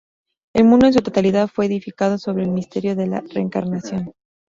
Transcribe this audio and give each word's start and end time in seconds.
El 0.55 0.63
mundo 0.63 0.87
en 0.87 0.93
su 0.93 1.01
totalidad 1.01 1.47
fue 1.47 1.67
edificado 1.67 2.17
sobre 2.17 2.41
el 2.41 2.49
misterio 2.49 2.95
de 2.95 3.05
la 3.05 3.21
reencarnación". 3.21 4.13